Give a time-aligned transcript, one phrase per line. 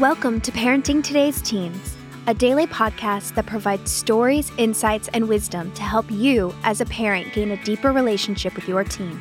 [0.00, 1.94] Welcome to Parenting Today's Teens,
[2.26, 7.34] a daily podcast that provides stories, insights, and wisdom to help you as a parent
[7.34, 9.20] gain a deeper relationship with your teen.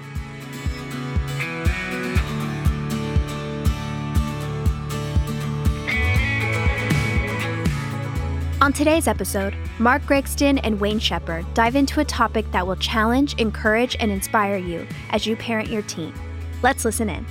[8.61, 13.33] On today's episode, Mark Gregston and Wayne Shepherd dive into a topic that will challenge,
[13.33, 16.13] encourage, and inspire you as you parent your teen.
[16.63, 17.25] Let's listen in.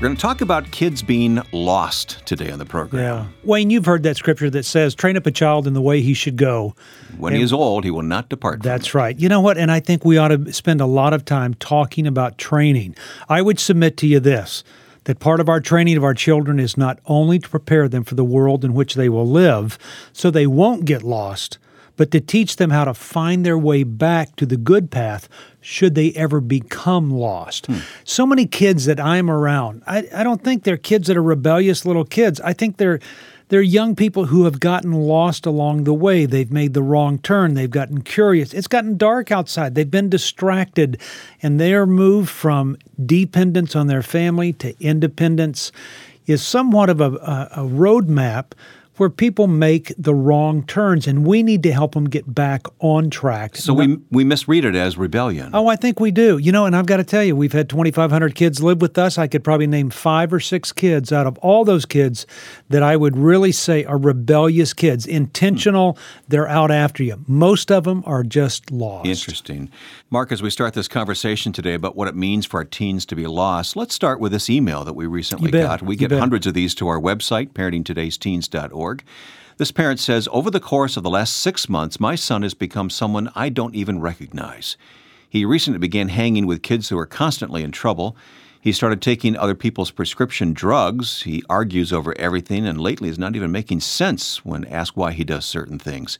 [0.00, 3.02] We're going to talk about kids being lost today on the program.
[3.02, 3.26] Yeah.
[3.44, 6.14] Wayne, you've heard that scripture that says, train up a child in the way he
[6.14, 6.74] should go.
[7.18, 8.62] When he is old, he will not depart.
[8.62, 9.18] That's right.
[9.18, 9.58] You know what?
[9.58, 12.96] And I think we ought to spend a lot of time talking about training.
[13.28, 14.64] I would submit to you this
[15.04, 18.14] that part of our training of our children is not only to prepare them for
[18.14, 19.78] the world in which they will live
[20.14, 21.58] so they won't get lost,
[22.00, 25.28] but to teach them how to find their way back to the good path
[25.60, 27.66] should they ever become lost.
[27.66, 27.80] Hmm.
[28.04, 31.84] So many kids that I'm around, I, I don't think they're kids that are rebellious
[31.84, 32.40] little kids.
[32.40, 33.00] I think they're
[33.48, 36.24] they're young people who have gotten lost along the way.
[36.24, 37.52] They've made the wrong turn.
[37.52, 38.54] They've gotten curious.
[38.54, 39.74] It's gotten dark outside.
[39.74, 40.98] They've been distracted,
[41.42, 45.70] and their move from dependence on their family to independence
[46.26, 48.52] is somewhat of a, a, a roadmap
[49.00, 53.08] where people make the wrong turns, and we need to help them get back on
[53.08, 53.56] track.
[53.56, 55.50] So we we misread it as rebellion.
[55.54, 56.36] Oh, I think we do.
[56.36, 59.16] You know, and I've got to tell you, we've had 2,500 kids live with us.
[59.16, 62.26] I could probably name five or six kids out of all those kids
[62.68, 65.96] that I would really say are rebellious kids, intentional.
[66.28, 67.24] They're out after you.
[67.26, 69.06] Most of them are just lost.
[69.06, 69.70] Interesting.
[70.10, 73.16] Mark, as we start this conversation today about what it means for our teens to
[73.16, 75.80] be lost, let's start with this email that we recently got.
[75.80, 76.18] We You get bet.
[76.18, 78.89] hundreds of these to our website, parentingtodaysteens.org.
[79.56, 82.88] This parent says, Over the course of the last six months, my son has become
[82.88, 84.76] someone I don't even recognize.
[85.28, 88.16] He recently began hanging with kids who are constantly in trouble.
[88.60, 91.22] He started taking other people's prescription drugs.
[91.22, 95.24] He argues over everything and lately is not even making sense when asked why he
[95.24, 96.18] does certain things.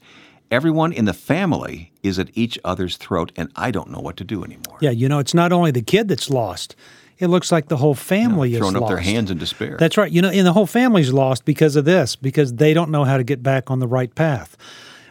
[0.51, 4.23] Everyone in the family is at each other's throat, and I don't know what to
[4.23, 4.77] do anymore.
[4.81, 6.75] Yeah, you know, it's not only the kid that's lost.
[7.21, 9.77] It looks like the whole family is Throwing up their hands in despair.
[9.77, 10.11] That's right.
[10.11, 13.17] You know, and the whole family's lost because of this, because they don't know how
[13.17, 14.57] to get back on the right path.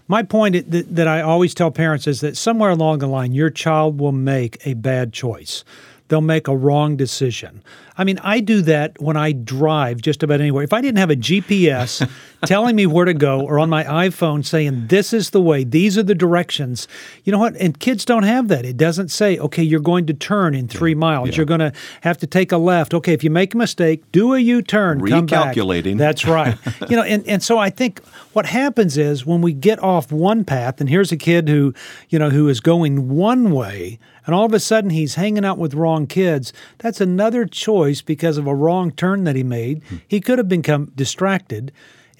[0.08, 3.48] My point that, that I always tell parents is that somewhere along the line, your
[3.48, 5.64] child will make a bad choice.
[6.10, 7.62] They'll make a wrong decision.
[7.96, 10.64] I mean, I do that when I drive just about anywhere.
[10.64, 12.10] If I didn't have a GPS
[12.46, 15.96] telling me where to go or on my iPhone saying, this is the way, these
[15.96, 16.88] are the directions,
[17.24, 17.54] you know what?
[17.56, 18.64] And kids don't have that.
[18.64, 21.36] It doesn't say, okay, you're going to turn in three miles.
[21.36, 22.92] You're going to have to take a left.
[22.92, 25.06] Okay, if you make a mistake, do a U turn.
[25.06, 25.54] come back.
[25.54, 25.96] Recalculating.
[25.96, 26.56] That's right.
[26.88, 30.44] you know, and, and so I think what happens is when we get off one
[30.44, 31.72] path, and here's a kid who,
[32.08, 35.58] you know, who is going one way, and all of a sudden he's hanging out
[35.58, 39.82] with wrong kids, that's another choice because of a wrong turn that he made.
[39.88, 39.96] Hmm.
[40.06, 41.72] He could have become distracted.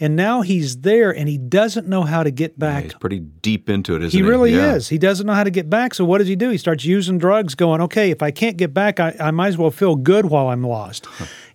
[0.03, 3.69] And now he's there and he doesn't know how to get back He's pretty deep
[3.69, 4.29] into it, isn't he he?
[4.31, 4.77] really Yeah.
[4.77, 4.89] is.
[4.89, 5.93] He doesn't know how to get back.
[5.93, 6.49] So what does he do?
[6.49, 9.59] He starts using drugs, going, "Okay, if I can't get back, I, I might as
[9.59, 11.07] well feel good while I'm lost."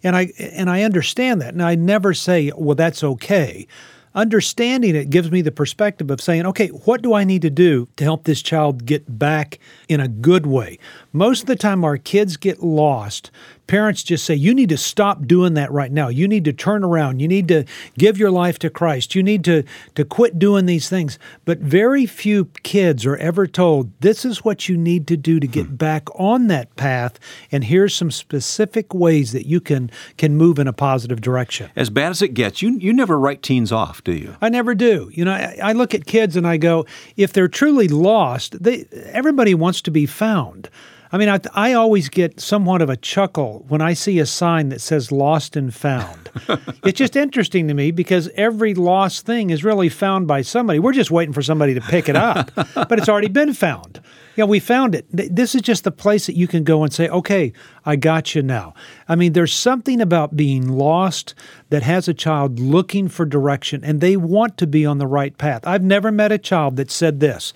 [0.03, 1.53] And I and I understand that.
[1.53, 3.65] And I never say, "Well, that's okay."
[4.15, 7.89] Understanding it gives me the perspective of saying, "Okay, what do I need to do
[7.97, 9.59] to help this child get back
[9.89, 10.79] in a good way?"
[11.11, 13.29] Most of the time, our kids get lost.
[13.67, 16.07] Parents just say, You need to stop doing that right now.
[16.07, 17.19] You need to turn around.
[17.19, 17.65] You need to
[17.97, 19.15] give your life to Christ.
[19.15, 19.63] You need to,
[19.95, 21.17] to quit doing these things.
[21.45, 25.47] But very few kids are ever told, This is what you need to do to
[25.47, 25.75] get hmm.
[25.75, 27.19] back on that path.
[27.51, 31.71] And here's some specific ways that you can, can move in a positive direction.
[31.75, 34.35] As bad as it gets, you you never write teens off, do you?
[34.41, 35.09] I never do.
[35.13, 36.85] You know, I, I look at kids and I go,
[37.17, 40.69] if they're truly lost, they everybody wants to be found.
[41.15, 44.67] I mean, I, I always get somewhat of a chuckle when I see a sign
[44.67, 46.29] that says lost and found.
[46.83, 50.77] it's just interesting to me because every lost thing is really found by somebody.
[50.77, 54.01] We're just waiting for somebody to pick it up, but it's already been found.
[54.35, 55.05] Yeah, we found it.
[55.09, 57.53] This is just the place that you can go and say, okay,
[57.85, 58.73] I got you now.
[59.07, 61.33] I mean, there's something about being lost
[61.69, 65.37] that has a child looking for direction and they want to be on the right
[65.37, 65.65] path.
[65.65, 67.53] I've never met a child that said this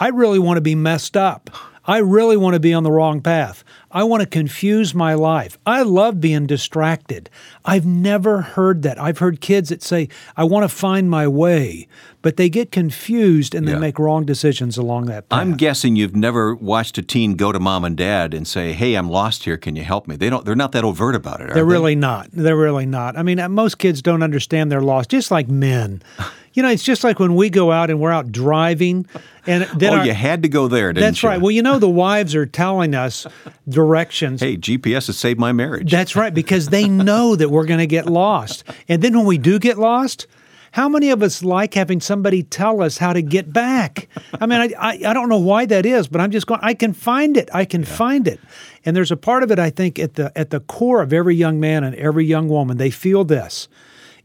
[0.00, 1.50] I really want to be messed up.
[1.86, 3.62] I really want to be on the wrong path.
[3.90, 5.58] I want to confuse my life.
[5.66, 7.28] I love being distracted.
[7.64, 8.98] I've never heard that.
[9.00, 11.86] I've heard kids that say, I want to find my way,
[12.22, 13.74] but they get confused and Yeah.
[13.74, 15.38] they make wrong decisions along that path.
[15.38, 18.94] I'm guessing you've never watched a teen go to mom and dad and say, "Hey,
[18.94, 19.56] I'm lost here.
[19.58, 20.44] Can you help me?" They don't.
[20.46, 21.50] They're not that overt about it.
[21.50, 21.70] Are They're they?
[21.70, 22.28] really not.
[22.32, 23.16] They're really not.
[23.18, 26.02] I mean, uh, most kids don't understand they're lost, just like men.
[26.54, 29.06] You know, it's just like when we go out and we're out driving,
[29.46, 31.06] and then oh, our- you had to go there, didn't you?
[31.10, 31.28] that's you?
[31.28, 31.40] right.
[31.40, 33.26] Well, you know, the wives are telling us
[33.68, 34.40] directions.
[34.40, 35.90] hey, GPS has saved my marriage.
[35.90, 38.64] That's right, because they know that we're going to get lost.
[38.88, 40.26] And then when we do get lost,
[40.72, 44.08] how many of us like having somebody tell us how to get back?
[44.40, 46.74] I mean, I, I, I don't know why that is, but I'm just going, I
[46.74, 47.48] can find it.
[47.54, 48.40] I can find it.
[48.84, 51.36] And there's a part of it, I think, at the at the core of every
[51.36, 53.68] young man and every young woman, they feel this.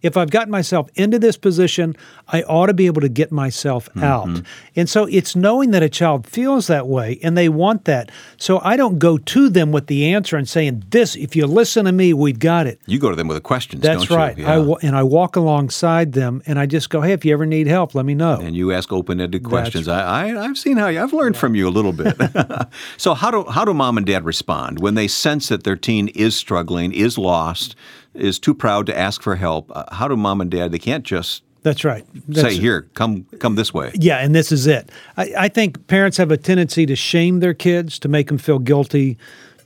[0.01, 1.95] If I've gotten myself into this position,
[2.27, 4.03] I ought to be able to get myself mm-hmm.
[4.03, 4.41] out.
[4.75, 8.11] And so it's knowing that a child feels that way and they want that.
[8.37, 11.85] So I don't go to them with the answer and saying, This, if you listen
[11.85, 12.79] to me, we've got it.
[12.85, 14.37] you go to them with the questions, That's don't right.
[14.37, 14.43] you?
[14.43, 14.57] Yeah.
[14.57, 17.67] wa- and I walk alongside them and I just go, Hey, if you ever need
[17.67, 18.39] help, let me know.
[18.39, 19.87] and you ask open-ended questions.
[19.87, 21.01] I, I, I've seen how you.
[21.01, 22.15] I've learned from you a little bit.
[22.97, 26.07] so how do how do mom and dad respond when they sense that their teen
[26.09, 27.75] is struggling, is lost,
[28.13, 29.71] is too proud to ask for help?
[29.73, 30.71] Uh, how do mom and dad?
[30.71, 32.05] They can't just That's right.
[32.27, 34.91] That's- say, "Here, come come this way." Yeah, and this is it.
[35.17, 38.59] I, I think parents have a tendency to shame their kids, to make them feel
[38.59, 39.17] guilty,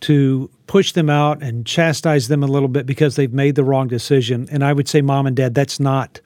[0.01, 3.87] to push them out and chastise them a little bit because they've made the wrong
[3.87, 4.47] decision.
[4.51, 6.19] And I would say, mom and dad, that's not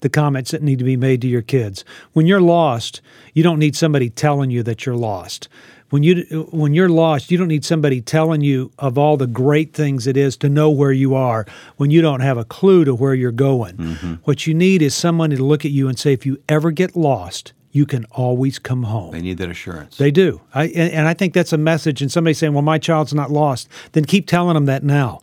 [0.00, 1.84] the comments that need to be made to your kids.
[2.12, 3.00] When you're lost,
[3.32, 5.48] you don't need somebody telling you that you're lost.
[5.94, 9.74] When you when you're lost, you don't need somebody telling you of all the great
[9.74, 11.46] things it is to know where you are
[11.76, 13.76] when you don't have a clue to where you're going.
[13.76, 14.14] Mm-hmm.
[14.24, 16.96] What you need is someone to look at you and say, if you ever get
[16.96, 19.12] lost, you can always come home.
[19.12, 19.96] They need that assurance.
[19.96, 20.40] They do.
[20.52, 22.02] I, and, and I think that's a message.
[22.02, 25.20] And somebody saying, well, my child's not lost, then keep telling them that now.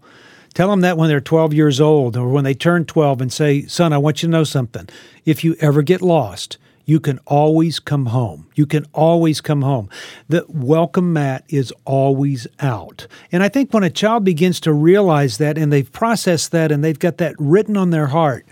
[0.53, 3.65] Tell them that when they're 12 years old or when they turn 12 and say,
[3.65, 4.87] son, I want you to know something.
[5.25, 8.47] If you ever get lost, you can always come home.
[8.55, 9.89] You can always come home.
[10.29, 13.07] The welcome mat is always out.
[13.31, 16.83] And I think when a child begins to realize that and they've processed that and
[16.83, 18.45] they've got that written on their heart,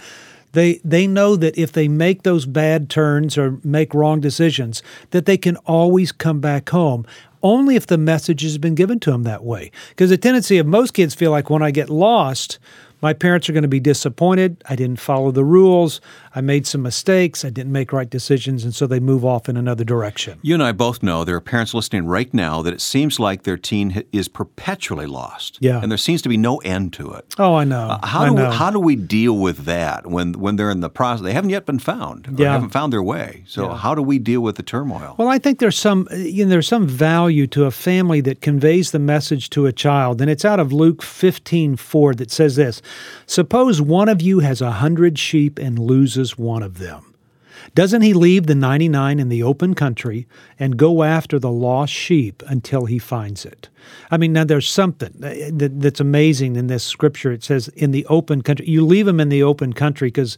[0.54, 5.26] they they know that if they make those bad turns or make wrong decisions, that
[5.26, 7.06] they can always come back home.
[7.42, 9.72] Only if the message has been given to them that way.
[9.90, 12.60] Because the tendency of most kids feel like when I get lost,
[13.02, 14.64] my parents are going to be disappointed.
[14.70, 16.02] I didn't follow the rules.
[16.36, 17.44] I made some mistakes.
[17.46, 18.64] I didn't make right decisions.
[18.64, 20.40] And so they move off in another direction.
[20.42, 23.44] You and I both know there are parents listening right now that it seems like
[23.44, 25.58] their teen is perpetually lost.
[25.62, 25.82] Yeah.
[25.82, 27.36] And there seems to be no end to it.
[27.38, 27.90] Oh, I know.
[27.90, 30.82] Uh, How I do, we, how do we deal with that when, when they're in
[30.82, 31.24] the process?
[31.24, 32.54] They haven't yet been found Yeah.
[32.54, 33.44] haven't found their way.
[33.48, 35.16] So, how do we deal with the turmoil?
[35.18, 38.92] Well, I think there's some you know, there's some value to a family that conveys
[38.92, 42.82] the message to a child, and it's out of Luke 15:4 that says this:
[43.26, 47.10] Suppose one of you has a hundred sheep and loses one of them.
[47.76, 50.28] Doesn't he leave the 99 in the open country
[50.58, 53.70] and go after the lost sheep until he finds it?
[54.10, 57.32] I mean, now there's something that's amazing in this scripture.
[57.32, 58.68] It says, in the open country.
[58.68, 60.38] You leave them in the open country because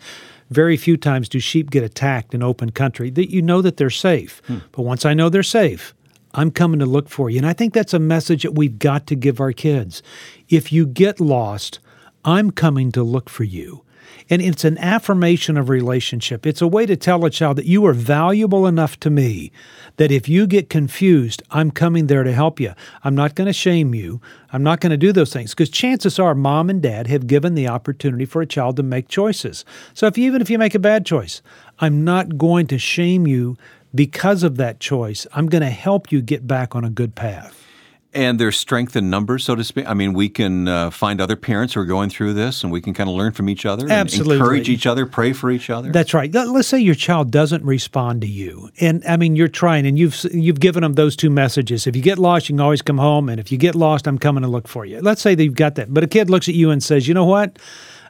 [0.49, 3.09] very few times do sheep get attacked in open country.
[3.09, 4.41] That you know that they're safe.
[4.47, 4.57] Hmm.
[4.71, 5.93] But once I know they're safe,
[6.33, 7.37] I'm coming to look for you.
[7.37, 10.01] And I think that's a message that we've got to give our kids.
[10.49, 11.79] If you get lost,
[12.23, 13.83] I'm coming to look for you.
[14.29, 16.45] And it's an affirmation of relationship.
[16.45, 19.51] It's a way to tell a child that you are valuable enough to me
[19.97, 22.73] that if you get confused, I'm coming there to help you.
[23.03, 24.21] I'm not going to shame you.
[24.51, 27.55] I'm not going to do those things because chances are mom and dad have given
[27.55, 29.65] the opportunity for a child to make choices.
[29.93, 31.41] So if you, even if you make a bad choice,
[31.79, 33.57] I'm not going to shame you
[33.93, 35.27] because of that choice.
[35.33, 37.67] I'm going to help you get back on a good path.
[38.13, 39.87] And their strength in numbers, so to speak.
[39.87, 42.81] I mean, we can uh, find other parents who are going through this, and we
[42.81, 44.35] can kind of learn from each other, and Absolutely.
[44.35, 45.93] encourage each other, pray for each other.
[45.93, 46.29] That's right.
[46.33, 49.97] Let- Let's say your child doesn't respond to you, and I mean you're trying, and
[49.97, 51.87] you've you've given them those two messages.
[51.87, 54.17] If you get lost, you can always come home, and if you get lost, I'm
[54.17, 54.99] coming to look for you.
[54.99, 57.13] Let's say that you've got that, but a kid looks at you and says, "You
[57.13, 57.57] know what?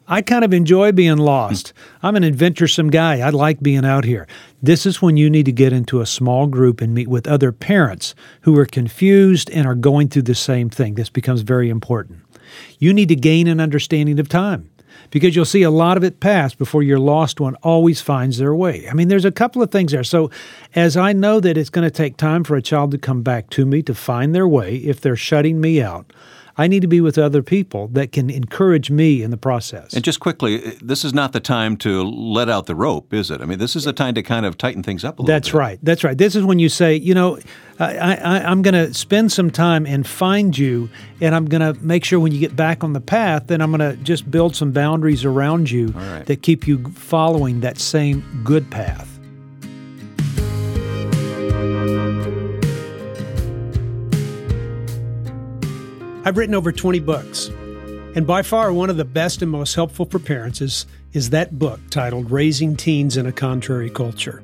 [0.08, 1.74] I kind of enjoy being lost.
[2.03, 3.20] I'm an adventuresome guy.
[3.20, 4.27] I like being out here."
[4.62, 7.51] This is when you need to get into a small group and meet with other
[7.51, 10.96] parents who are confused and are going through the same thing.
[10.96, 12.20] This becomes very important.
[12.79, 14.70] You need to gain an understanding of time
[15.10, 18.55] because you'll see a lot of it pass before your lost one always finds their
[18.55, 18.88] way.
[18.89, 20.03] I mean, there's a couple of things there.
[20.03, 20.29] So,
[20.75, 23.50] as I know that it's going to take time for a child to come back
[23.51, 26.12] to me to find their way, if they're shutting me out,
[26.58, 29.93] I need to be with other people that can encourage me in the process.
[29.93, 33.41] and just quickly, this is not the time to let out the rope, is it?
[33.41, 35.50] I mean, this is the time to kind of tighten things up a little That's
[35.50, 35.58] bit.
[35.58, 35.79] right.
[35.81, 36.17] That's right.
[36.17, 37.39] This is when you say, you know,
[37.79, 40.89] I, I, I'm going to spend some time and find you,
[41.20, 43.72] and I'm going to make sure when you get back on the path, then I'm
[43.75, 46.25] going to just build some boundaries around you right.
[46.25, 49.11] that keep you following that same good path.
[56.24, 57.48] I've written over 20 books.
[58.16, 61.58] And by far, one of the best and most helpful for parents is, is that
[61.58, 64.44] book titled Raising Teens in a Contrary Culture.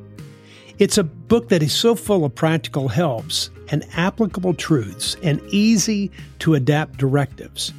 [0.80, 6.10] It's a book that is so full of practical helps and applicable truths and easy
[6.40, 7.74] to adapt directives,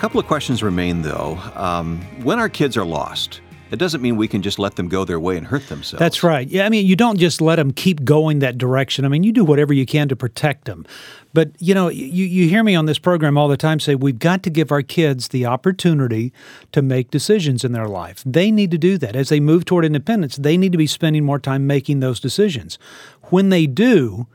[0.00, 1.38] couple of questions remain, though.
[1.54, 5.04] Um, when our kids are lost, it doesn't mean we can just let them go
[5.04, 5.98] their way and hurt themselves.
[5.98, 6.48] That's right.
[6.48, 9.04] Yeah, I mean, you don't just let them keep going that direction.
[9.04, 10.86] I mean, you do whatever you can to protect them.
[11.34, 14.18] But, you know, you, you hear me on this program all the time say we've
[14.18, 16.32] got to give our kids the opportunity
[16.72, 18.22] to make decisions in their life.
[18.24, 19.14] They need to do that.
[19.14, 22.78] As they move toward independence, they need to be spending more time making those decisions.
[23.24, 24.26] When they do,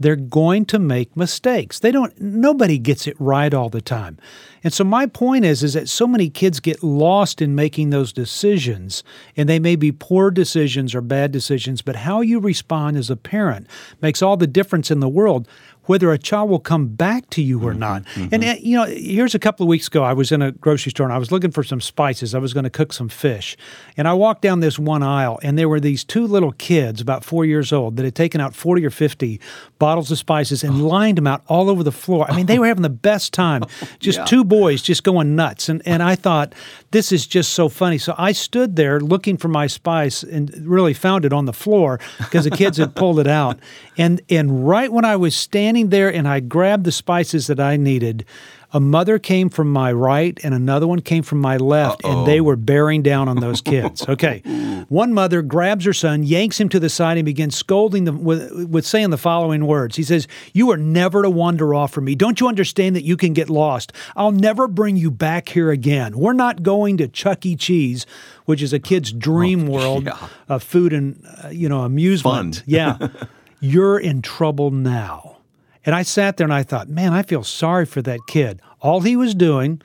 [0.00, 1.78] they're going to make mistakes.
[1.78, 4.18] They don't nobody gets it right all the time.
[4.64, 8.12] And so my point is is that so many kids get lost in making those
[8.12, 9.04] decisions
[9.36, 13.16] and they may be poor decisions or bad decisions, but how you respond as a
[13.16, 13.66] parent
[14.00, 15.46] makes all the difference in the world
[15.90, 18.04] whether a child will come back to you or mm-hmm, not.
[18.04, 18.28] Mm-hmm.
[18.32, 20.90] And, uh, you know, here's a couple of weeks ago, I was in a grocery
[20.90, 22.32] store and I was looking for some spices.
[22.32, 23.56] I was going to cook some fish.
[23.96, 27.24] And I walked down this one aisle and there were these two little kids, about
[27.24, 29.40] four years old, that had taken out 40 or 50
[29.80, 30.86] bottles of spices and oh.
[30.86, 32.24] lined them out all over the floor.
[32.30, 33.64] I mean, they were having the best time.
[33.98, 34.24] Just yeah.
[34.26, 35.68] two boys just going nuts.
[35.68, 36.54] And, and I thought,
[36.92, 37.98] this is just so funny.
[37.98, 41.98] So I stood there looking for my spice and really found it on the floor
[42.18, 43.58] because the kids had pulled it out.
[43.98, 47.60] And, and right when I was standing standing there and I grabbed the spices that
[47.60, 48.24] I needed.
[48.72, 52.18] A mother came from my right and another one came from my left, Uh-oh.
[52.18, 54.06] and they were bearing down on those kids.
[54.10, 54.40] Okay.
[54.88, 58.66] one mother grabs her son, yanks him to the side, and begins scolding them with,
[58.68, 59.96] with saying the following words.
[59.96, 62.14] He says, You are never to wander off from me.
[62.14, 63.92] Don't you understand that you can get lost?
[64.16, 66.18] I'll never bring you back here again.
[66.18, 67.56] We're not going to Chuck E.
[67.56, 68.04] Cheese,
[68.46, 70.28] which is a kid's dream oh, world yeah.
[70.48, 72.56] of food and, uh, you know, amusement.
[72.56, 72.64] Fun.
[72.66, 72.98] yeah.
[73.60, 75.39] You're in trouble now.
[75.84, 78.60] And I sat there and I thought, man, I feel sorry for that kid.
[78.80, 79.80] All he was doing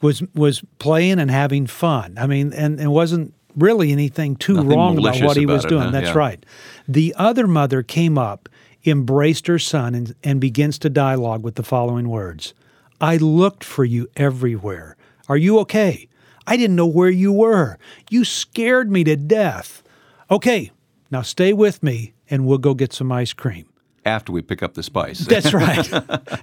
[0.00, 2.16] was was playing and having fun.
[2.18, 5.64] I mean, and it wasn't really anything too Nothing wrong about what he about was
[5.64, 5.84] doing.
[5.84, 5.90] huh?
[5.90, 6.18] That's yeah.
[6.18, 6.46] right.
[6.88, 8.48] The other mother came up,
[8.84, 12.54] embraced her son, and, and begins to dialogue with the following words
[13.00, 14.96] I looked for you everywhere.
[15.28, 16.08] Are you okay?
[16.46, 17.78] I didn't know where you were.
[18.10, 19.82] You scared me to death.
[20.30, 20.72] Okay,
[21.10, 23.66] now stay with me and we'll go get some ice cream
[24.04, 25.20] after we pick up the spice.
[25.20, 25.90] That's right.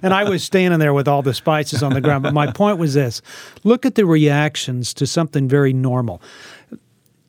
[0.02, 2.22] and I was standing there with all the spices on the ground.
[2.22, 3.22] But my point was this
[3.64, 6.22] look at the reactions to something very normal.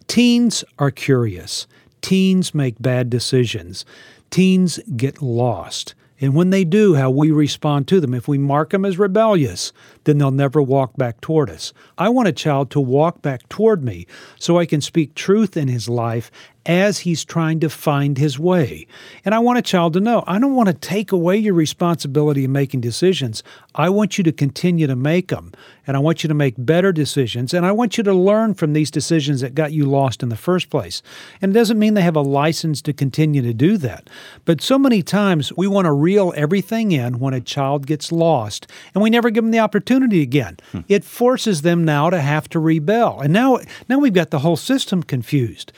[0.08, 1.68] Teens are curious,
[2.02, 3.86] teens make bad decisions,
[4.30, 5.96] teens get lost.
[6.22, 8.14] And when they do, how we respond to them.
[8.14, 9.74] If we mark them as rebellious,
[10.04, 11.74] then they'll never walk back toward us.
[11.98, 14.06] I want a child to walk back toward me
[14.38, 16.30] so I can speak truth in his life
[16.66, 18.86] as he's trying to find his way.
[19.26, 22.46] And I want a child to know I don't want to take away your responsibility
[22.46, 23.44] in making decisions.
[23.74, 25.54] I want you to continue to make them.
[25.88, 27.54] And I want you to make better decisions.
[27.54, 30.36] And I want you to learn from these decisions that got you lost in the
[30.36, 31.02] first place.
[31.42, 34.10] And it doesn't mean they have a license to continue to do that.
[34.46, 38.68] But so many times we want to reel everything in when a child gets lost
[38.94, 40.58] and we never give them the opportunity again.
[40.72, 40.82] Hmm.
[40.88, 43.20] It forces them now to have to rebel.
[43.20, 45.72] And now, now we've got the whole system confused.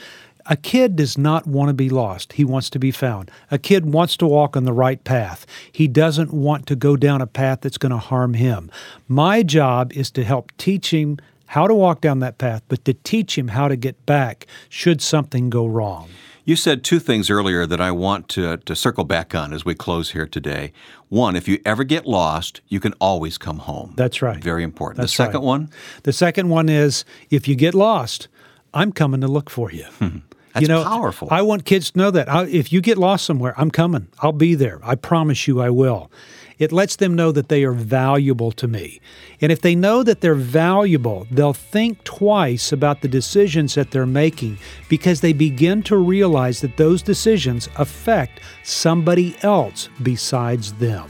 [0.45, 2.33] A kid does not want to be lost.
[2.33, 3.31] He wants to be found.
[3.49, 5.45] A kid wants to walk on the right path.
[5.71, 8.69] He doesn't want to go down a path that's going to harm him.
[9.07, 12.93] My job is to help teach him how to walk down that path, but to
[12.93, 16.09] teach him how to get back should something go wrong.
[16.45, 19.75] You said two things earlier that I want to, to circle back on as we
[19.75, 20.73] close here today.
[21.07, 23.93] One, if you ever get lost, you can always come home.
[23.95, 24.43] That's right.
[24.43, 24.97] Very important.
[24.97, 25.45] That's the second right.
[25.45, 25.69] one?
[26.03, 28.27] The second one is if you get lost,
[28.73, 29.85] I'm coming to look for you.
[29.85, 30.17] Hmm.
[30.53, 31.27] That's you know, powerful.
[31.31, 34.07] I want kids to know that I, if you get lost somewhere, I'm coming.
[34.19, 34.79] I'll be there.
[34.83, 36.11] I promise you, I will.
[36.59, 39.01] It lets them know that they are valuable to me.
[39.41, 44.05] And if they know that they're valuable, they'll think twice about the decisions that they're
[44.05, 51.09] making because they begin to realize that those decisions affect somebody else besides them.